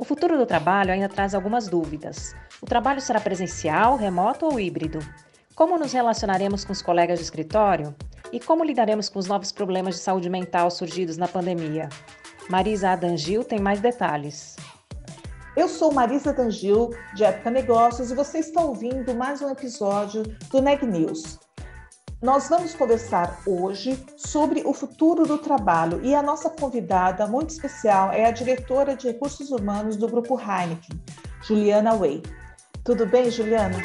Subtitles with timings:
[0.00, 2.32] O futuro do trabalho ainda traz algumas dúvidas.
[2.62, 5.00] O trabalho será presencial, remoto ou híbrido?
[5.56, 7.92] Como nos relacionaremos com os colegas de escritório?
[8.30, 11.88] E como lidaremos com os novos problemas de saúde mental surgidos na pandemia?
[12.48, 14.54] Marisa Adangil tem mais detalhes.
[15.56, 20.62] Eu sou Marisa Adangil, de Época Negócios, e você está ouvindo mais um episódio do
[20.62, 21.40] Neg News,
[22.20, 28.10] nós vamos conversar hoje sobre o futuro do trabalho e a nossa convidada muito especial
[28.10, 31.00] é a diretora de recursos humanos do Grupo Heineken,
[31.42, 32.22] Juliana Way.
[32.84, 33.78] Tudo bem, Juliana?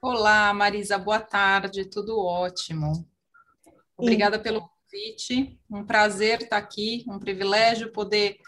[0.00, 3.06] Olá, Marisa, boa tarde, tudo ótimo.
[3.96, 4.40] Obrigada e...
[4.40, 8.38] pelo convite, um prazer estar aqui, um privilégio poder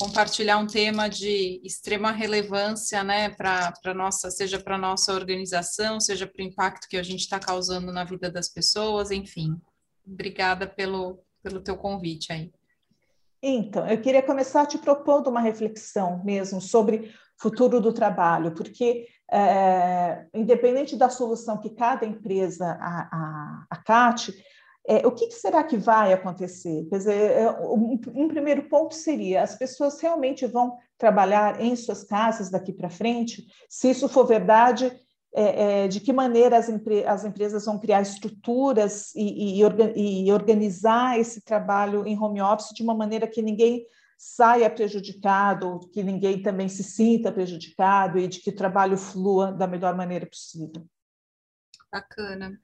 [0.00, 6.42] compartilhar um tema de extrema relevância, né, para nossa, seja para nossa organização, seja para
[6.42, 9.60] o impacto que a gente está causando na vida das pessoas, enfim.
[10.06, 12.52] Obrigada pelo, pelo teu convite aí.
[13.42, 20.26] Então, eu queria começar te propondo uma reflexão mesmo sobre futuro do trabalho, porque é,
[20.34, 22.78] independente da solução que cada empresa
[23.70, 24.32] acate,
[24.88, 26.86] é, o que, que, será que vai acontecer?
[26.88, 32.02] Quer dizer, é, um, um, primeiro ponto seria: as pessoas realmente vão trabalhar em suas
[32.02, 33.46] casas daqui para frente?
[33.68, 34.90] Se isso for verdade,
[35.34, 39.92] é, é, de que maneira as, empre as, empresas vão criar estruturas e, e, orga
[39.94, 43.84] e, organizar esse trabalho em home office de uma maneira que ninguém
[44.16, 49.66] saia prejudicado, que ninguém também se sinta prejudicado e de que o trabalho flua da
[49.66, 50.82] melhor maneira possível?
[51.92, 52.58] Bacana.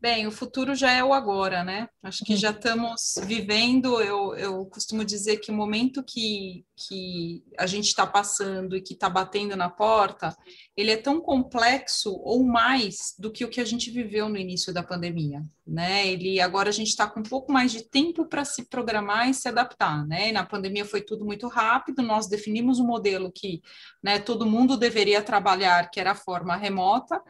[0.00, 1.88] Bem, o futuro já é o agora, né?
[2.02, 4.00] Acho que já estamos vivendo.
[4.00, 8.94] Eu, eu costumo dizer que o momento que, que a gente está passando e que
[8.94, 10.36] está batendo na porta,
[10.76, 14.72] ele é tão complexo ou mais do que o que a gente viveu no início
[14.72, 16.06] da pandemia, né?
[16.06, 19.34] Ele agora a gente está com um pouco mais de tempo para se programar e
[19.34, 20.28] se adaptar, né?
[20.28, 22.00] E na pandemia foi tudo muito rápido.
[22.00, 23.60] Nós definimos um modelo que,
[24.02, 27.20] né, todo mundo deveria trabalhar, que era a forma remota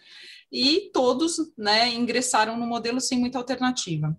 [0.53, 4.15] e todos né, ingressaram no modelo sem muita alternativa.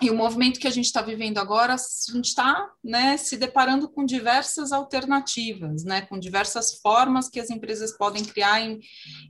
[0.00, 3.88] E o movimento que a gente está vivendo agora, a gente está né, se deparando
[3.88, 8.80] com diversas alternativas, né, com diversas formas que as empresas podem criar em,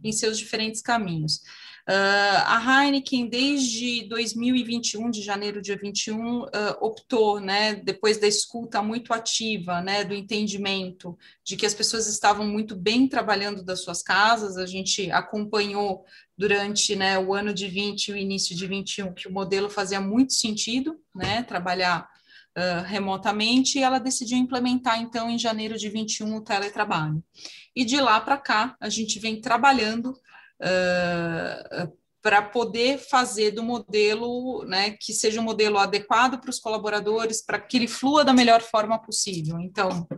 [0.02, 1.42] em seus diferentes caminhos.
[1.86, 6.48] Uh, a Heineken, desde 2021, de janeiro de 21, uh,
[6.80, 12.46] optou, né, depois da escuta muito ativa, né, do entendimento de que as pessoas estavam
[12.46, 16.06] muito bem trabalhando das suas casas, a gente acompanhou
[16.38, 20.00] durante né, o ano de 20 e o início de 21 que o modelo fazia
[20.00, 22.08] muito sentido, né, trabalhar
[22.56, 27.22] uh, remotamente, e ela decidiu implementar, então, em janeiro de 21, o teletrabalho.
[27.76, 30.18] E de lá para cá, a gente vem trabalhando
[30.60, 31.92] uh,
[32.22, 37.60] para poder fazer do modelo, né, que seja um modelo adequado para os colaboradores, para
[37.60, 39.60] que ele flua da melhor forma possível.
[39.60, 40.08] Então,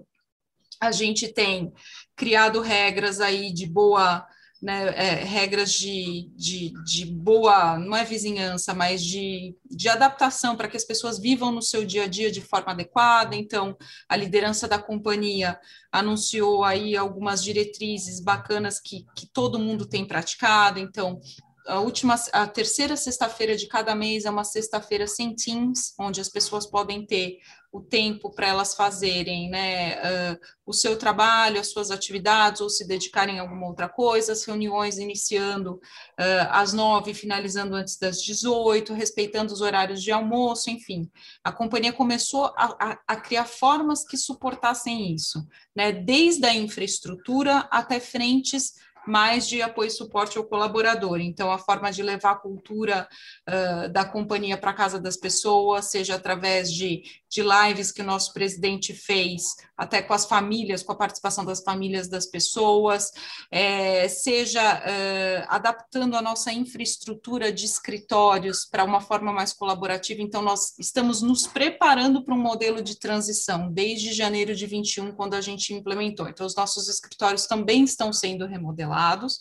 [0.81, 1.73] a gente tem
[2.15, 4.27] criado regras aí de boa
[4.67, 10.67] né, é, regras de, de, de, boa, não é vizinhança, mas de, de adaptação para
[10.67, 13.37] que as pessoas vivam no seu dia a dia de forma adequada.
[13.37, 13.77] Então,
[14.09, 15.57] a liderança da companhia
[15.93, 20.81] anunciou aí algumas diretrizes bacanas que, que todo mundo tem praticado.
[20.81, 21.21] Então,
[21.69, 26.29] a última, a terceira sexta-feira de cada mês é uma sexta-feira sem Teams, onde as
[26.29, 27.39] pessoas podem ter
[27.77, 32.89] o tempo para elas fazerem né, uh, o seu trabalho, as suas atividades, ou se
[32.89, 38.95] dedicarem a alguma outra coisa, as reuniões iniciando uh, às nove, finalizando antes das 18,
[38.95, 41.11] respeitando os horários de almoço, enfim.
[41.45, 47.69] A companhia começou a, a, a criar formas que suportassem isso, né, desde a infraestrutura
[47.71, 48.73] até frentes
[49.07, 51.21] mais de apoio e suporte ao colaborador.
[51.21, 53.09] Então, a forma de levar a cultura
[53.49, 57.03] uh, da companhia para casa das pessoas, seja através de,
[57.37, 61.63] de lives que o nosso presidente fez, até com as famílias, com a participação das
[61.63, 63.11] famílias das pessoas,
[63.51, 70.23] é, seja uh, adaptando a nossa infraestrutura de escritórios para uma forma mais colaborativa.
[70.23, 75.35] Então, nós estamos nos preparando para um modelo de transição desde janeiro de 21, quando
[75.35, 76.29] a gente implementou.
[76.31, 79.41] Então, os nossos escritórios também estão sendo remodelados.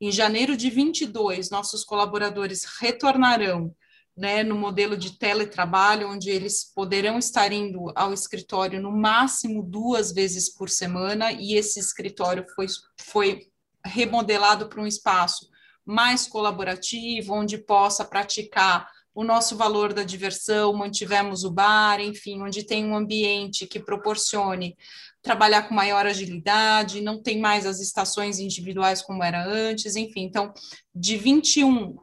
[0.00, 3.72] Em janeiro de 22, nossos colaboradores retornarão
[4.20, 10.12] né, no modelo de teletrabalho, onde eles poderão estar indo ao escritório no máximo duas
[10.12, 12.66] vezes por semana, e esse escritório foi,
[12.98, 13.48] foi
[13.82, 15.48] remodelado para um espaço
[15.86, 22.62] mais colaborativo, onde possa praticar o nosso valor da diversão, mantivemos o bar, enfim, onde
[22.62, 24.76] tem um ambiente que proporcione
[25.22, 30.22] trabalhar com maior agilidade, não tem mais as estações individuais como era antes, enfim.
[30.22, 30.52] Então,
[30.94, 32.00] de 21, uh,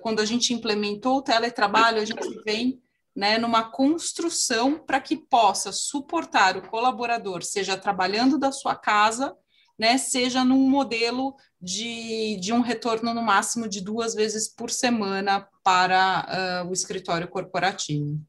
[0.00, 2.80] quando a gente implementou o teletrabalho, a gente vem
[3.14, 9.34] né, numa construção para que possa suportar o colaborador, seja trabalhando da sua casa,
[9.78, 15.46] né, seja num modelo de, de um retorno no máximo de duas vezes por semana
[15.62, 18.20] para uh, o escritório corporativo.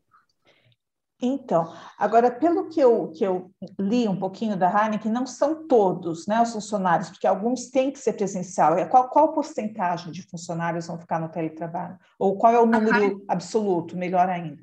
[1.20, 6.28] Então, agora, pelo que eu, que eu li um pouquinho da Heineken, não são todos
[6.28, 8.76] né, os funcionários, porque alguns têm que ser presencial.
[8.88, 11.98] Qual, qual porcentagem de funcionários vão ficar no teletrabalho?
[12.20, 13.26] Ou qual é o número Heineken...
[13.28, 14.62] absoluto, melhor ainda?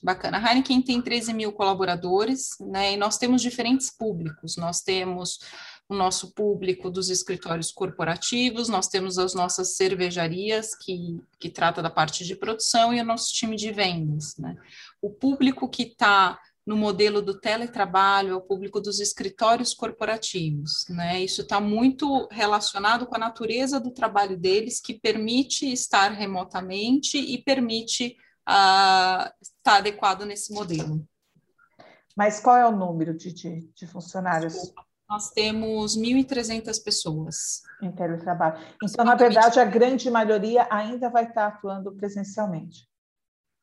[0.00, 0.38] Bacana.
[0.38, 4.56] A Heineken tem 13 mil colaboradores, né, e nós temos diferentes públicos.
[4.56, 5.40] Nós temos
[5.88, 11.90] o nosso público dos escritórios corporativos, nós temos as nossas cervejarias, que, que trata da
[11.90, 14.36] parte de produção, e o nosso time de vendas.
[14.38, 14.56] Né?
[15.00, 21.22] O público que está no modelo do teletrabalho é o público dos escritórios corporativos, né?
[21.22, 27.36] Isso está muito relacionado com a natureza do trabalho deles, que permite estar remotamente e
[27.36, 28.16] permite
[28.48, 31.06] uh, estar adequado nesse modelo.
[32.16, 34.54] Mas qual é o número de, de, de funcionários?
[34.54, 37.62] Desculpa nós temos 1.300 pessoas.
[37.82, 38.58] Em teletrabalho.
[38.82, 42.88] Então, na verdade, a grande maioria ainda vai estar atuando presencialmente.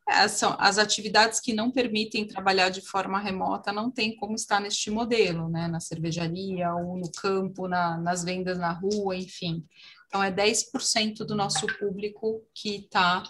[0.10, 4.60] É, são as atividades que não permitem trabalhar de forma remota não tem como estar
[4.60, 5.68] neste modelo, né?
[5.68, 9.66] Na cervejaria ou no campo, na, nas vendas na rua, enfim.
[10.08, 13.24] Então, é 10% do nosso público que está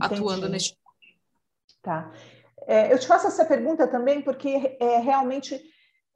[0.00, 1.20] atuando neste modelo.
[1.82, 2.10] Tá.
[2.66, 5.60] É, eu te faço essa pergunta também porque é, realmente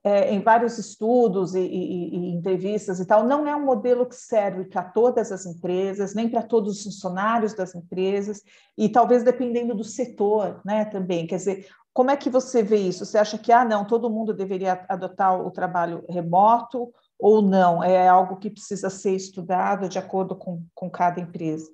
[0.06, 4.14] é, em vários estudos e, e, e, entrevistas e tal, não é um modelo que
[4.14, 8.40] serve para todas as empresas, nem para todos os funcionários das empresas,
[8.78, 11.26] e talvez dependendo do setor, né, também.
[11.26, 13.04] Quer dizer, como é que você vê isso?
[13.04, 17.82] Você acha que, ah, não, todo mundo deveria adotar o trabalho remoto ou não?
[17.82, 21.66] É algo que precisa ser estudado de acordo com, com cada empresa?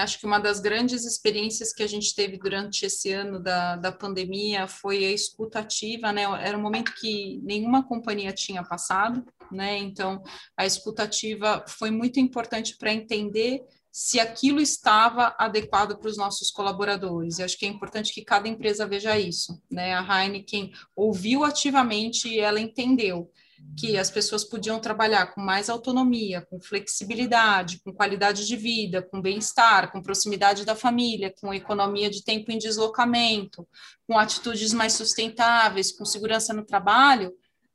[0.00, 3.92] Acho que uma das grandes experiências que a gente teve durante esse ano da, da
[3.92, 6.22] pandemia foi a escutativa, né?
[6.42, 9.78] Era um momento que nenhuma companhia tinha passado, né?
[9.78, 10.22] Então,
[10.56, 13.62] a escutativa foi muito importante para entender
[13.92, 17.38] se aquilo estava adequado para os nossos colaboradores.
[17.38, 19.94] E acho que é importante que cada empresa veja isso, né?
[19.94, 23.30] A Heineken ouviu ativamente e ela entendeu
[23.78, 29.20] que as pessoas podiam trabalhar com mais autonomia, com flexibilidade, com qualidade de vida, com
[29.20, 33.66] bem-estar, com proximidade da família, com economia de tempo em deslocamento,
[34.06, 37.32] com atitudes mais sustentáveis, com segurança no trabalho,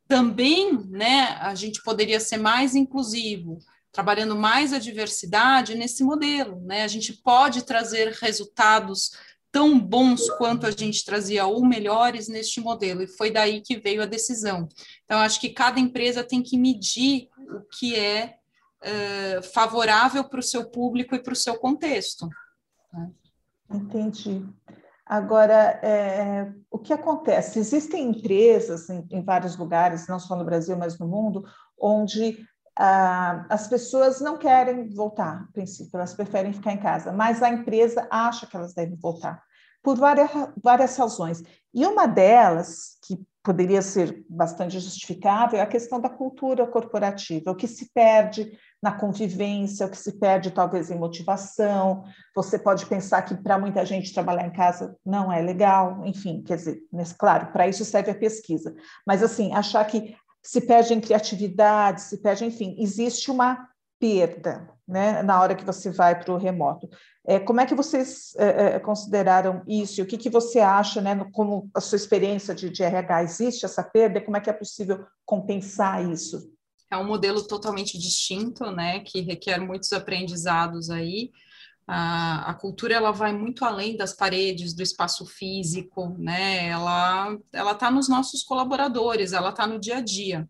[0.08, 3.58] também, né, a gente poderia ser mais inclusivo,
[3.92, 6.82] trabalhando mais a diversidade nesse modelo, né?
[6.82, 9.12] A gente pode trazer resultados
[9.52, 14.02] tão bons quanto a gente trazia ou melhores neste modelo, e foi daí que veio
[14.02, 14.68] a decisão.
[15.04, 18.36] Então, acho que cada empresa tem que medir o que é
[18.82, 22.28] uh, favorável para o seu público e para o seu contexto.
[22.92, 23.10] Né?
[23.72, 24.46] Entendi.
[25.04, 27.58] Agora, é, o que acontece?
[27.58, 31.44] Existem empresas em, em, vários lugares, não só no Brasil, mas no mundo,
[31.76, 32.38] onde
[32.82, 37.50] ah, as pessoas não querem voltar, a princípio, elas preferem ficar em casa, mas a
[37.50, 39.42] empresa acha que elas devem voltar,
[39.82, 40.30] por várias,
[40.62, 41.42] várias razões.
[41.74, 47.54] E uma delas, que poderia ser bastante justificável, é a questão da cultura corporativa, o
[47.54, 48.50] que se perde
[48.82, 52.04] na convivência, o que se perde talvez em motivação.
[52.34, 56.56] Você pode pensar que para muita gente trabalhar em casa não é legal, enfim, quer
[56.56, 58.74] dizer, mas, claro, para isso serve a pesquisa.
[59.06, 63.68] Mas assim, achar que se perde em criatividade, se perde, enfim, existe uma
[63.98, 66.88] perda né, na hora que você vai para o remoto.
[67.24, 70.02] É, como é que vocês é, é, consideraram isso?
[70.02, 73.84] O que, que você acha, né, como a sua experiência de, de RH, existe essa
[73.84, 74.20] perda?
[74.20, 76.50] Como é que é possível compensar isso?
[76.90, 81.30] É um modelo totalmente distinto, né, que requer muitos aprendizados aí,
[81.86, 86.68] a, a, cultura ela vai muito além das paredes, do espaço físico, né?
[86.68, 90.48] Ela ela está nos nossos colaboradores, ela está no dia a dia.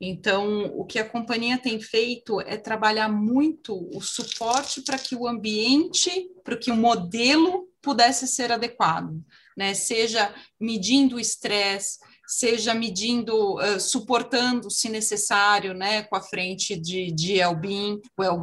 [0.00, 5.26] Então, o que a companhia tem feito é trabalhar muito o suporte para que o
[5.26, 9.24] ambiente, para que o modelo pudesse ser adequado,
[9.56, 9.72] né?
[9.72, 17.12] Seja medindo o estresse, seja medindo, uh, suportando, se necessário, né, com a frente de,
[17.12, 18.40] de well-being, well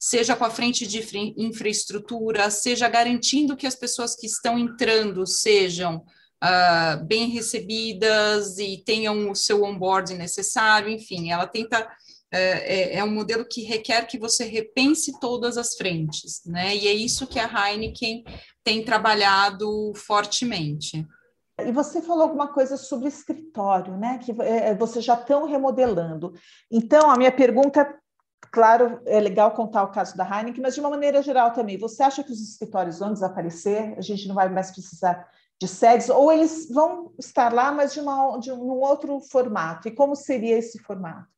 [0.00, 1.04] seja com a frente de
[1.36, 5.96] infraestrutura, seja garantindo que as pessoas que estão entrando sejam
[6.42, 11.86] uh, bem recebidas e tenham o seu onboarding necessário, enfim, ela tenta
[12.34, 16.74] é, é, é, um modelo que requer que você repense todas as frentes, né?
[16.74, 18.24] E é isso que a Heineken
[18.64, 21.06] tem trabalhado fortemente.
[21.68, 24.18] E você falou alguma coisa sobre escritório, né?
[24.18, 26.34] Que é, vocês já estão remodelando.
[26.70, 27.98] Então, a minha pergunta,
[28.50, 31.78] claro, é legal contar o caso da Heineken, mas de uma maneira geral também.
[31.78, 33.94] Você acha que os escritórios vão desaparecer?
[33.96, 35.28] A gente não vai mais precisar
[35.60, 39.86] de sedes, ou eles vão estar lá, mas de, uma, de um outro formato?
[39.86, 41.30] E como seria esse formato?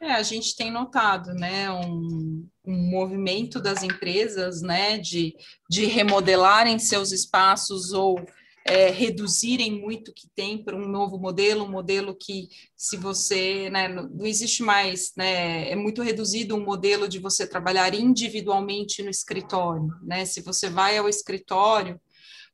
[0.00, 5.34] É, a gente tem notado, né, um, um, movimento das empresas, né, de,
[5.68, 8.24] de remodelarem seus espaços ou
[8.68, 13.70] é, reduzirem muito o que tem para um novo modelo, um modelo que, se você,
[13.70, 19.10] né, não existe mais, né, é muito reduzido um modelo de você trabalhar individualmente no
[19.10, 21.98] escritório, né, se você vai ao escritório,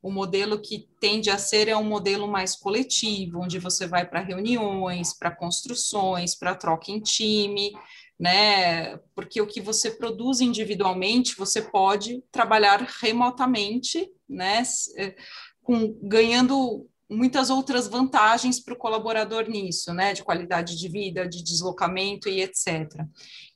[0.00, 4.20] o modelo que tende a ser é um modelo mais coletivo, onde você vai para
[4.20, 7.72] reuniões, para construções, para troca em time,
[8.18, 8.98] né?
[9.14, 14.62] Porque o que você produz individualmente, você pode trabalhar remotamente, né?
[15.64, 21.42] Com, ganhando muitas outras vantagens para o colaborador nisso, né, de qualidade de vida, de
[21.42, 23.04] deslocamento e etc.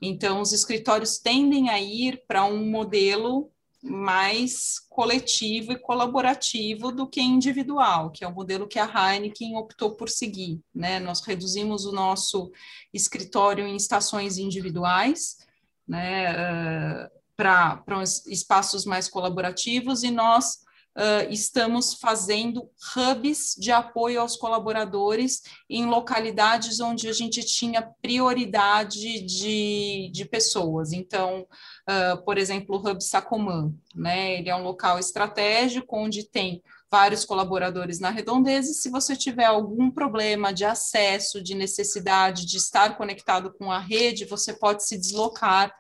[0.01, 3.51] Então, os escritórios tendem a ir para um modelo
[3.83, 9.95] mais coletivo e colaborativo do que individual, que é o modelo que a Heineken optou
[9.95, 10.61] por seguir.
[10.75, 10.99] Né?
[10.99, 12.51] Nós reduzimos o nosso
[12.93, 15.39] escritório em estações individuais,
[15.87, 17.83] né, uh, para
[18.27, 20.59] espaços mais colaborativos, e nós
[20.99, 29.21] uh, estamos fazendo hubs de apoio aos colaboradores em localidades onde a gente tinha prioridade
[29.23, 30.93] de, de pessoas.
[30.93, 31.47] Então,
[31.89, 34.39] uh, por exemplo, o Hub Sacomã, né?
[34.39, 39.45] Ele é um local estratégico onde tem vários colaboradores na redondeza, e se você tiver
[39.45, 44.99] algum problema de acesso, de necessidade de estar conectado com a rede, você pode se
[44.99, 45.71] deslocar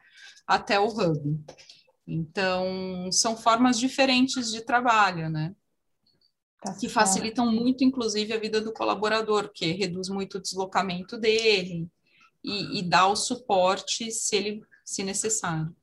[0.47, 1.41] até o hub.
[2.11, 5.55] Então, são formas diferentes de trabalho, né?
[6.62, 11.87] Tá que facilitam muito, inclusive, a vida do colaborador, porque reduz muito o deslocamento dele
[12.43, 15.77] e, e dá o suporte se ele se necessário.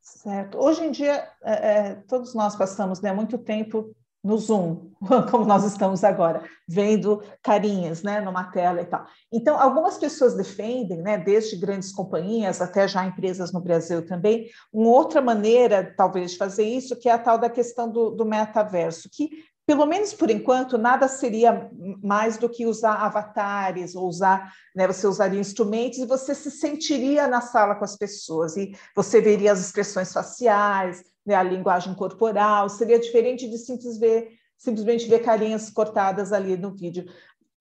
[0.00, 0.56] Certo.
[0.56, 4.90] Hoje em dia, é, é, todos nós passamos né, muito tempo no Zoom,
[5.30, 9.06] como nós estamos agora, vendo carinhas né, numa tela e tal.
[9.30, 14.88] Então, algumas pessoas defendem, né, desde grandes companhias até já empresas no Brasil também, uma
[14.88, 19.10] outra maneira, talvez, de fazer isso, que é a tal da questão do, do metaverso,
[19.12, 19.28] que
[19.66, 21.70] pelo menos por enquanto, nada seria
[22.02, 27.26] mais do que usar avatares ou usar, né, você usaria instrumentos e você se sentiria
[27.26, 32.68] na sala com as pessoas e você veria as expressões faciais, né, a linguagem corporal,
[32.68, 37.06] seria diferente de simples ver, simplesmente ver carinhas cortadas ali no vídeo.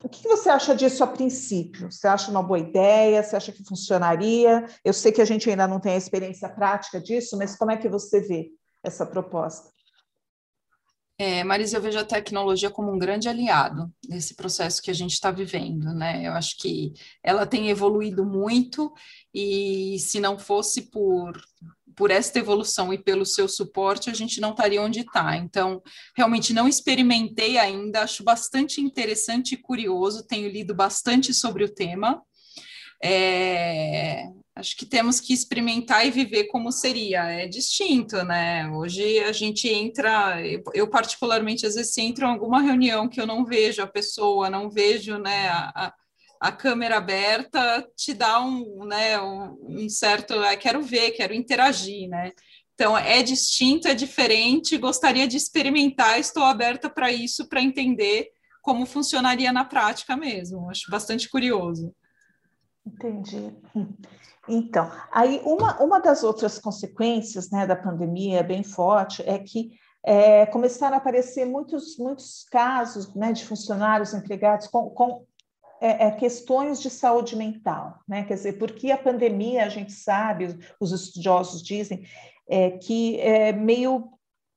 [0.03, 1.89] O que você acha disso a princípio?
[1.89, 3.23] Você acha uma boa ideia?
[3.23, 4.65] Você acha que funcionaria?
[4.83, 7.77] Eu sei que a gente ainda não tem a experiência prática disso, mas como é
[7.77, 8.51] que você vê
[8.83, 9.71] essa proposta?
[11.17, 15.13] É, Marisa, eu vejo a tecnologia como um grande aliado nesse processo que a gente
[15.13, 16.27] está vivendo, né?
[16.27, 16.91] Eu acho que
[17.23, 18.91] ela tem evoluído muito
[19.33, 21.39] e se não fosse por
[21.95, 25.37] por esta evolução e pelo seu suporte, a gente não estaria onde está.
[25.37, 25.81] Então,
[26.15, 32.21] realmente não experimentei ainda, acho bastante interessante e curioso, tenho lido bastante sobre o tema.
[33.03, 37.23] É, acho que temos que experimentar e viver como seria.
[37.25, 38.69] É distinto, né?
[38.69, 40.37] Hoje a gente entra,
[40.73, 44.69] eu particularmente às vezes entro em alguma reunião que eu não vejo a pessoa, não
[44.69, 45.93] vejo, né, a,
[46.43, 52.33] a câmera aberta, te dá um, né, um, certo, ah, quero ver, quero interagir, né?
[52.73, 58.27] Então é distinto, é diferente, gostaria de experimentar, estou aberta para isso, para entender
[58.61, 60.69] como funcionaria na prática mesmo.
[60.69, 61.95] Acho bastante curioso.
[62.85, 63.55] Entendi.
[64.49, 69.71] Então, aí uma, uma das outras consequências né, da pandemia bem forte é que
[70.05, 75.25] é, começaram a aparecer muitos, muitos casos né, de funcionários empregados com, com
[75.83, 78.23] é, é, questões de saúde mental, né?
[78.23, 82.07] Quer dizer, porque a pandemia, a gente sabe, os estudiosos dizem,
[82.47, 84.09] é, que é, meio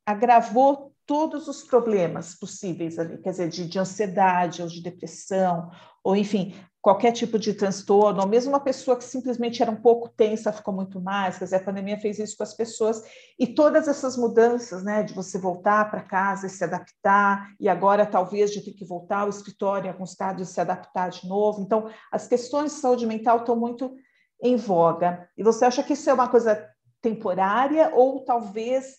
[0.06, 5.68] agravou todos os problemas possíveis ali, quer dizer, de, de ansiedade ou de depressão,
[6.04, 6.54] ou enfim,
[6.86, 10.72] qualquer tipo de transtorno, ou mesmo uma pessoa que simplesmente era um pouco tensa ficou
[10.72, 13.02] muito mais, quer dizer, a pandemia fez isso com as pessoas,
[13.36, 18.06] e todas essas mudanças, né, de você voltar para casa e se adaptar, e agora
[18.06, 21.60] talvez de ter que voltar ao escritório em alguns casos e se adaptar de novo,
[21.60, 23.92] então as questões de saúde mental estão muito
[24.40, 26.68] em voga, e você acha que isso é uma coisa
[27.02, 28.96] temporária, ou talvez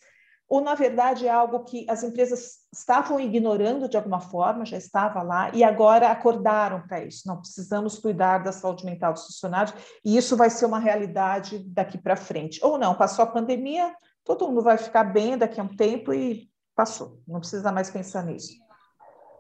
[0.50, 5.22] ou na verdade é algo que as empresas estavam ignorando de alguma forma, já estava
[5.22, 7.28] lá, e agora acordaram para isso.
[7.28, 9.76] Não precisamos cuidar da saúde mental dos funcionários,
[10.06, 12.60] e isso vai ser uma realidade daqui para frente.
[12.64, 16.50] Ou não, passou a pandemia, todo mundo vai ficar bem daqui a um tempo e
[16.76, 18.54] passou, não precisa mais pensar nisso.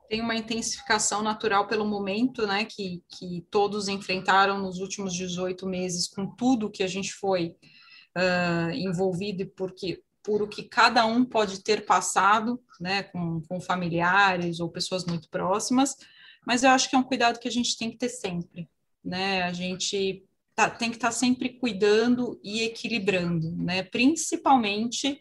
[0.10, 6.08] Tem uma intensificação natural pelo momento, né, que, que todos enfrentaram nos últimos 18 meses,
[6.08, 7.56] com tudo que a gente foi
[8.18, 14.60] uh, envolvido, porque por o que cada um pode ter passado, né, com, com familiares
[14.60, 15.96] ou pessoas muito próximas,
[16.46, 18.70] mas eu acho que é um cuidado que a gente tem que ter sempre,
[19.02, 25.18] né, a gente tá, tem que estar tá sempre cuidando e equilibrando, né, principalmente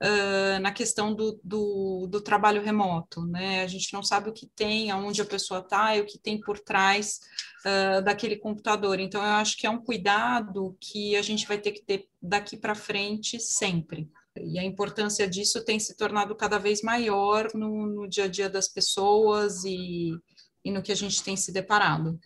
[0.00, 4.46] uh, na questão do, do, do, trabalho remoto, né, a gente não sabe o que
[4.46, 7.18] tem, aonde a pessoa está e o que tem por trás
[7.66, 11.72] uh, daquele computador, então eu acho que é um cuidado que a gente vai ter
[11.72, 16.82] que ter daqui para frente sempre, e a importância disso tem se tornado cada vez
[16.82, 20.10] maior no, no dia a dia das pessoas e,
[20.64, 22.18] e no que a gente tem se deparado.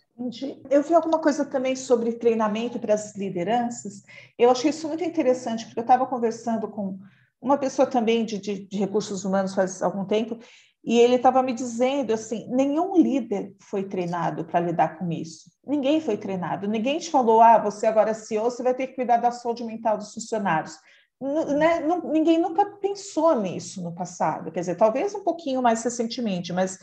[0.69, 4.01] Eu vi alguma coisa também sobre treinamento para as lideranças.
[4.37, 6.97] Eu achei isso muito interessante, porque eu estava conversando com
[7.41, 10.37] uma pessoa também de, de, de, recursos humanos faz algum tempo,
[10.83, 15.49] e ele estava me dizendo assim: nenhum líder foi treinado para lidar com isso.
[15.65, 16.67] Ninguém foi treinado.
[16.67, 19.63] Ninguém te falou: ah, você agora é CEO, você vai ter que cuidar da saúde
[19.63, 20.77] mental dos funcionários
[21.21, 26.53] né, não, ninguém nunca pensou nisso no passado, quer dizer, talvez um pouquinho mais recentemente,
[26.53, 26.79] mas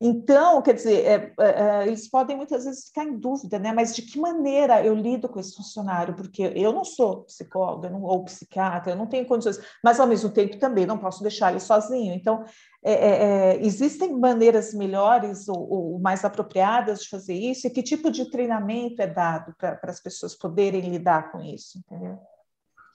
[0.00, 3.72] então, quer dizer, é, é, é, eles podem muitas vezes ficar em dúvida, né?
[3.72, 6.14] Mas de que maneira eu lido com esse funcionário?
[6.14, 10.30] Porque eu não sou psicóloga não, ou psiquiatra, eu não tenho condições, mas ao mesmo
[10.30, 12.12] tempo também não posso deixar ele sozinho.
[12.12, 12.44] Então,
[12.82, 17.66] é, é, é existem maneiras melhores ou, ou, mais apropriadas de fazer isso?
[17.66, 21.78] E que tipo de treinamento é dado para as pessoas poderem lidar com isso?
[21.78, 22.18] Entendeu?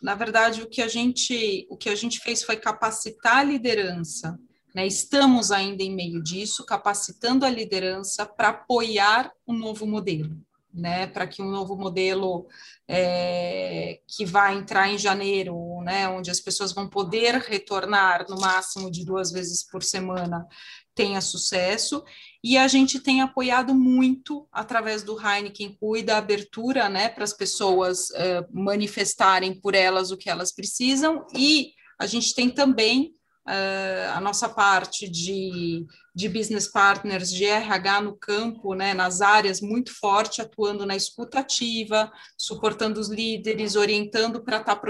[0.02, 4.40] Na verdade, o que a gente, o que a gente fez foi capacitar a liderança.
[4.74, 4.88] Né?
[4.88, 10.38] Estamos ainda em meio disso, capacitando a liderança para apoiar o um novo modelo.
[10.72, 12.46] Né, para que um novo modelo
[12.88, 18.92] é, que vai entrar em janeiro, né, onde as pessoas vão poder retornar no máximo
[18.92, 20.48] de duas vezes por semana,
[20.94, 22.04] tenha sucesso
[22.44, 27.34] e a gente tem apoiado muito através do Heineken Cuida a abertura né, para as
[27.34, 31.26] pessoas uh, manifestarem por elas o que elas precisam.
[31.36, 33.14] E a gente tem também
[33.46, 35.86] uh, a nossa parte de,
[36.20, 42.12] de business partners, de RH no campo, né, nas áreas muito forte, atuando na escutativa,
[42.38, 44.82] suportando os líderes, orientando para estar tá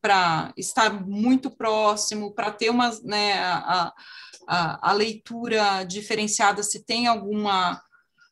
[0.00, 3.92] para estar muito próximo, para ter uma, né, a,
[4.48, 7.82] a, a leitura diferenciada, se tem alguma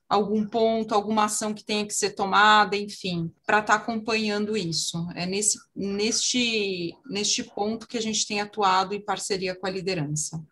[0.08, 5.08] algum ponto, alguma ação que tenha que ser tomada, enfim, para estar tá acompanhando isso.
[5.14, 10.42] É nesse, neste, neste ponto que a gente tem atuado em parceria com a liderança.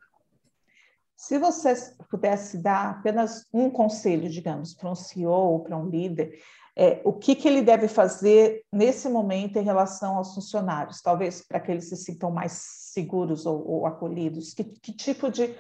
[1.31, 1.77] Se você
[2.11, 6.43] pudesse dar apenas um conselho, digamos, para um CEO ou para um líder,
[6.77, 11.61] é, o que, que ele deve fazer nesse momento em relação aos funcionários, talvez para
[11.61, 14.53] que eles se sintam mais seguros ou, ou acolhidos?
[14.53, 15.55] Que, que tipo de.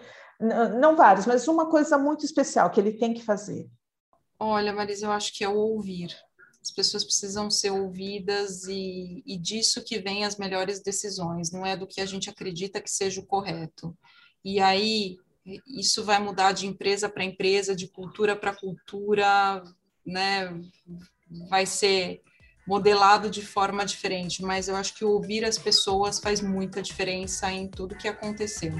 [0.80, 3.70] Não vários, mas uma coisa muito especial que ele tem que fazer.
[4.40, 6.16] Olha, Marisa, eu acho que é o ouvir.
[6.60, 11.76] As pessoas precisam ser ouvidas e, e disso que vem as melhores decisões, não é
[11.76, 13.96] do que a gente acredita que seja o correto.
[14.44, 15.16] E aí,
[15.66, 19.62] isso vai mudar de empresa para empresa, de cultura para cultura,
[20.04, 20.54] né?
[21.48, 22.22] Vai ser
[22.66, 27.66] modelado de forma diferente, mas eu acho que ouvir as pessoas faz muita diferença em
[27.68, 28.72] tudo que aconteceu.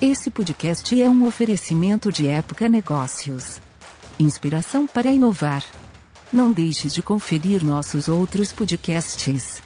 [0.00, 3.60] Esse podcast é um oferecimento de Época Negócios.
[4.18, 5.64] Inspiração para inovar.
[6.32, 9.65] Não deixe de conferir nossos outros podcasts.